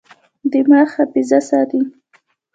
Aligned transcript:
دماغ 0.53 0.87
حافظه 0.95 1.39
ساتي. 1.49 1.81